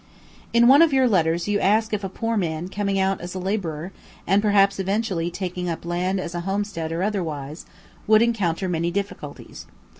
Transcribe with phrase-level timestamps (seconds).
[0.51, 3.91] In one of your letters you ask if a poor man coming out as labourer,
[4.25, 7.67] and perhaps eventually taking up land as a homestead or otherwise,
[8.07, 9.67] would encounter many difficulties.